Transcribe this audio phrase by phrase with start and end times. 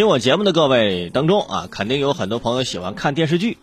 [0.00, 3.58] 听我节目的各位当中啊，肯定有很多朋友喜欢看电视剧。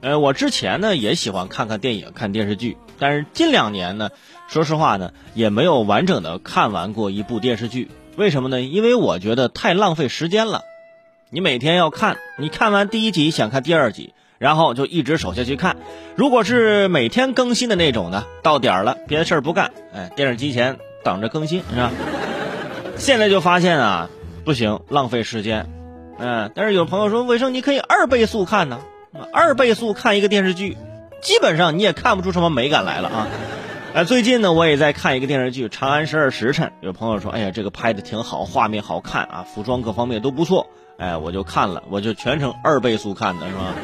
[0.00, 4.10] 呃，我之前呢也喜欢看看电影、看电视剧，但是近两年呢，
[4.48, 7.92] 说实话呢，也没有完整的看完过一部电视剧。
[8.16, 8.60] 为什么呢？
[8.60, 10.62] 因为我觉得太浪费时间了。
[11.30, 15.76] 你每天要看，你看完第一集想看第二集，然后就一直守下去看。
[16.16, 21.92] 如果是每天更新的那种呢，到点儿了别的事儿不干，哎，电视机前等着更新是吧？
[22.96, 24.10] 现在就发现啊。
[24.48, 25.66] 不行，浪费时间，
[26.18, 28.80] 嗯，但是有朋友说，卫生你可以二倍速看呢，
[29.30, 30.78] 二倍速看一个电视剧，
[31.20, 33.26] 基本上你也看不出什么美感来了啊。
[33.92, 43.74] 哎， 最近呢，我也在看一个电视剧《长安十二时辰》，有朋友说，哎呀，这个拍的挺好，画面好看啊，服装各方面都不错，哎，我就看了，我就全程二倍速看的是吧？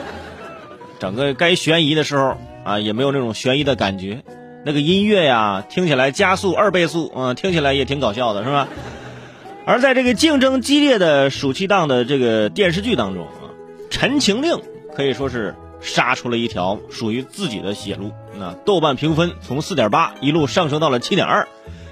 [0.99, 4.23] 整个该悬疑的时候啊，也没有那种悬疑的感觉，
[4.65, 8.67] 那个音乐呀，听起来加速二倍速，嗯，听起来也挺搞笑的，是吧？
[9.67, 13.49] 而在这个竞争激烈的暑期档的这个电视剧当中啊，
[13.91, 14.53] 《陈情令》
[14.95, 18.13] 可以说是杀出了一条属于自己的血路。
[18.39, 21.49] 那豆瓣评分从四点八一路上升到了七点二，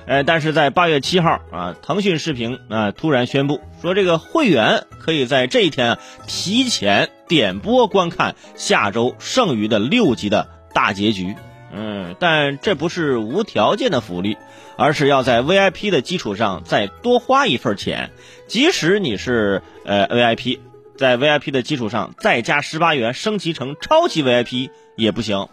[0.07, 11.35] 呃，但是在八月七号啊，腾讯视频啊突然宣布说，这个会员可以在这一天提前点播观看下周剩余的六集的大结局。
[11.73, 14.37] 嗯，但这不是无条件的福利，
[14.77, 18.11] 而是要在 VIP 的基础上再多花一份钱。
[18.47, 20.61] 即使你是呃 VIP，
[20.97, 25.49] 在 VIP 的基础上再加十八元升级成超级 VIP 也不行。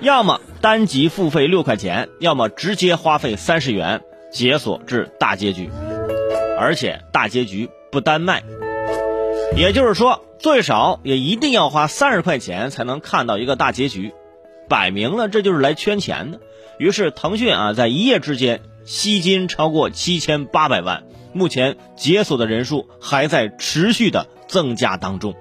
[0.00, 4.00] 要么单集付费六块钱，要么直接花费三十元
[4.32, 5.70] 解锁至大结局。
[6.58, 8.42] 而且大结局不单卖，
[9.54, 14.14] 也就是说最少也一定要花三十块钱才能看到一个大结局。
[14.68, 16.40] 摆明了这就是来圈钱的，
[16.78, 25.34] 于是腾讯啊在一夜之间吸金超过七千八百万，目前解锁的人数还在持续的增加当中。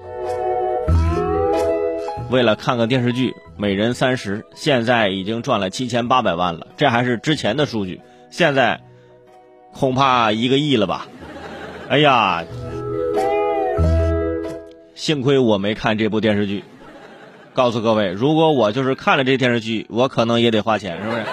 [2.29, 8.01] 为了看个电视剧，每人三十，现在已经赚了七千八百万了，这还是之前的数据，
[8.31, 8.81] 现在
[9.73, 11.07] 恐怕一个亿了吧？
[11.88, 12.44] 哎呀，
[14.95, 16.63] 幸亏我没看这部电视剧。
[17.55, 21.23] 告诉各位，如果我就是看了这电视剧，我可能也得花钱，是不是？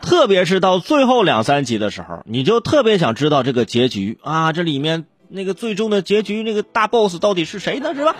[0.00, 7.94] 特别是到最后两三集的时候，你就特别想知道这个结局啊，这里面那个最终的结局，那个大 boss 到底是谁呢？
[7.94, 8.14] 是吧？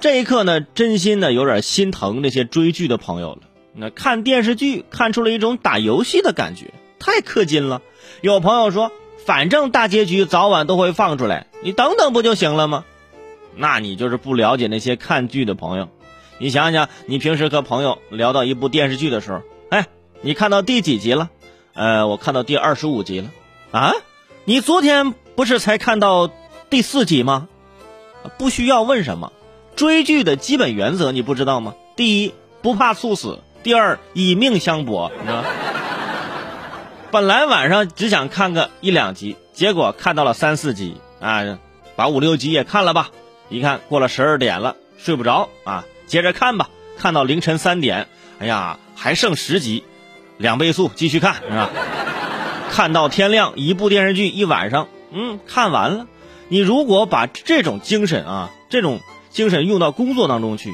[0.00, 3.38] 这一刻呢，真心的有点心疼那些追剧的朋友了。
[3.74, 7.80] 那看电视剧看出了一种打游戏的感觉，太氪金了。
[8.20, 8.92] 有朋友说，
[9.24, 12.84] 反正大结局早晚都会放出来，你等等不就行了吗？
[13.56, 15.88] 那你就是不了解那些看剧的朋友，
[16.38, 19.86] 你想想，你平时和朋友聊到一部电视剧的时候，哎，
[20.20, 21.30] 你看到第几集了？
[21.74, 23.30] 呃，我看到第二十五集了。
[23.70, 23.92] 啊，
[24.44, 26.30] 你昨天不是才看到
[26.68, 27.48] 第四集吗？
[28.38, 29.32] 不需要问什么，
[29.76, 31.74] 追剧的基本原则你不知道吗？
[31.96, 35.44] 第一，不怕猝死；第二，以命相搏，你知道
[37.10, 41.58] 本来晚上只想看个一两集，结果看到了三四集啊，
[41.96, 43.10] 把五六集也看了吧。
[43.52, 48.08] 一看过了十二点了，睡不着啊，接着看吧，看到凌晨三点，
[48.38, 49.84] 哎呀，还剩十集，
[50.38, 51.70] 两倍速继续看是吧？
[52.72, 56.06] 看到天亮，一部电视剧一晚上，嗯，看完了。
[56.48, 60.72] 你如果把这种精神啊，这种精神用到工作当中去，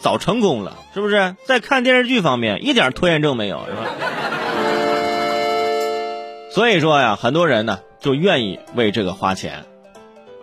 [0.00, 1.36] 早成功了，是不是？
[1.44, 3.82] 在看电视剧方面一点拖延症没有，是吧？
[6.50, 9.64] 所以说呀，很多人呢就愿意为这个花钱。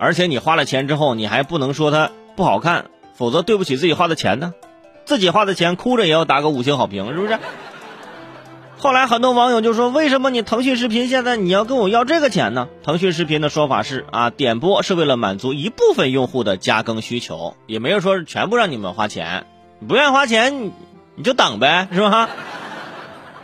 [0.03, 4.53] 而且你花了钱之后，你还不能说它不好看，否则对不起自己花的钱呢。
[5.05, 7.39] 自己花的钱，哭着也要打个五星好评，是不是？
[8.77, 19.45] 后来很多网友就说：“为什么你腾讯视频现在你要跟我要这个钱呢？”腾讯视频的说法是：啊，点播是为了满足一部分用户的加更需求，也没有说全部让你们花钱。
[19.79, 20.73] 你不愿意花钱，
[21.15, 22.29] 你就等呗，是吧？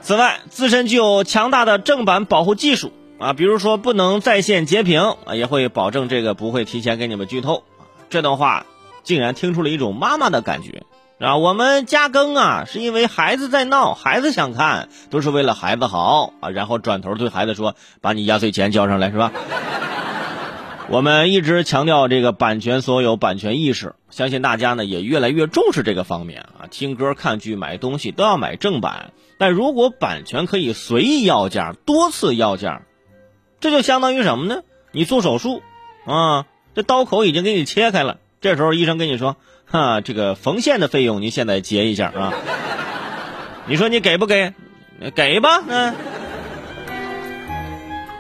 [0.02, 2.92] 此外，自身具有强大的正版保护技术。
[3.20, 7.64] 啊，比如说不能在线截屏啊，也会保证这个不会提前给你们剧透。
[8.10, 8.66] 这段话
[9.04, 10.84] 竟然听出了一种妈妈的感觉
[11.20, 11.36] 啊！
[11.36, 16.50] 我们加更啊，是因为孩子在闹，孩子想看，都是为了孩子好啊。
[16.50, 19.34] 然后转头对孩子说：“把你压岁钱交上来，是吧？”
[20.88, 26.72] 我们一直强调这个版权所有、版权意识，相信大家呢也越来越重视这个方面啊。
[26.72, 32.84] 听歌、看剧、买东西都要买正版，但如果版权可以随意要价、多次要价。
[33.60, 34.62] 这就相当于什么呢？
[34.92, 35.62] 你做手术，
[36.06, 36.46] 啊，
[36.76, 42.34] 这刀口已经给你切开了，这时候医生跟你说，哈，这个缝线的费用您现在结一下啊。
[43.68, 44.54] 你说你给不给？
[45.14, 45.96] 给吧，嗯。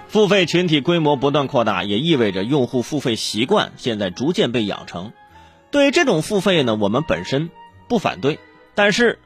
[0.07, 5.13] 付费群体规模不断扩大，也意味着用户付费习惯现在逐渐被养成。
[5.71, 7.49] 对于这种付费呢，我们本身
[7.87, 8.39] 不反对，
[8.73, 9.19] 但是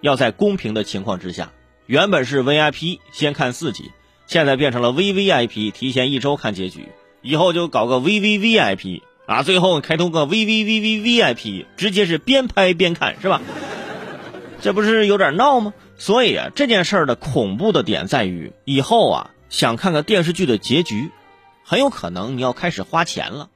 [0.00, 1.52] 要在公平的情况之下。
[1.86, 3.90] 原本是 VIP 先看四集，
[4.30, 6.90] 现在变成了 VVIP 提前一周看结局，
[7.20, 13.42] 以后就搞个 VVVIP 啊，最后开通个 VVVVVIP，直接是边拍边看，是吧？
[14.60, 15.74] 这不是有点闹吗？
[15.98, 21.10] 所以啊，这件事儿的恐怖的点在于，以后啊，想看个电视剧的结局，
[21.64, 23.48] 很有可能你要开始花钱了。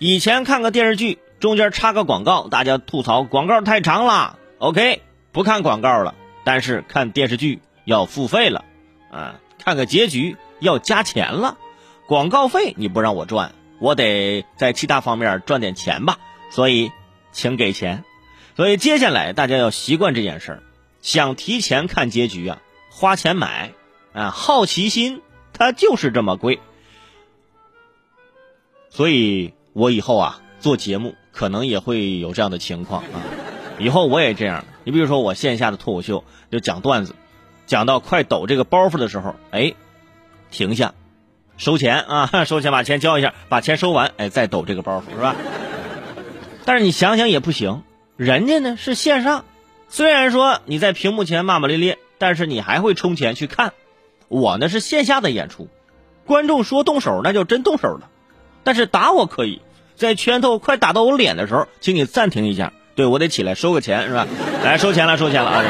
[0.00, 7.60] 以前看个电视剧中间插个广告，大家吐槽广告太长了，OK，不看广告了，但是看电视剧。
[7.84, 8.64] 要付费了，
[9.12, 11.58] 啊，看个结局要加钱了，
[12.06, 16.20] 广告费你不让我赚，我得在其他方面赚点钱吧，
[16.52, 16.92] 所以，
[17.32, 18.04] 请给钱。
[18.54, 20.62] 所以接下来大家要习惯这件事儿，
[21.02, 23.72] 想提前看结局啊，花钱买，
[24.12, 25.20] 啊，好奇心
[25.52, 26.60] 它就是这么贵。
[28.88, 33.18] 所以我以后啊做节目可能也会有这样的情况啊，
[33.80, 34.64] 以后我也这样。
[34.84, 36.22] 你比如说我线下的脱口秀
[36.52, 37.16] 就讲段子。
[37.66, 39.74] 讲到快抖这个包袱的时候，哎，
[40.50, 40.94] 停下，
[41.56, 45.34] 收钱啊， 收钱把钱交一下，把钱收完，哎，再抖这个包袱是吧？
[46.64, 47.82] 但是你想想也不行，
[48.16, 49.44] 人家呢是线上，
[49.88, 53.72] 虽然说你在屏幕前骂骂咧咧，但是你还会充钱去看。
[54.28, 55.68] 我呢是线下的演出，
[56.24, 58.08] 观众说动手那就真动手了，
[58.64, 59.62] 但是打我可以
[59.94, 64.26] 在拳头快打到我脸的时候，请你暂停一下，对我得起来收个钱是吧？
[64.64, 65.62] 来收钱了，收钱了啊！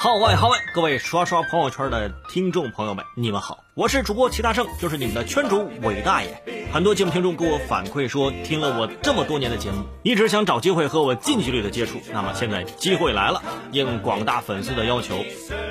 [0.00, 0.56] 号外号外！
[0.72, 6.40] 各位刷刷朋友圈的听众朋友们，你们好，我是主播齐大圣，就是你们的圈主伟大爷。
[6.72, 11.98] 很多节目听众给我反馈说，听了我这么多年的节目，一直想找机会和我近距离的接触。
[12.12, 13.42] 那么现在机会来了，
[13.72, 15.16] 应广大粉丝的要求，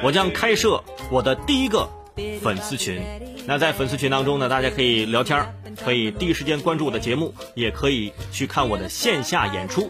[0.03, 1.87] 我将开设我的第一个
[2.41, 3.01] 粉丝群。
[3.45, 9.89] 那在粉丝群当中呢，大家可以聊天，可以第一时间关注我的节目，也可以去看我的线下演出。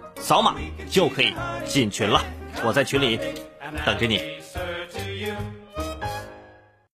[0.21, 0.55] 扫码
[0.89, 1.33] 就可以
[1.65, 2.23] 进群了，
[2.63, 3.19] 我在群里
[3.85, 4.40] 等着你。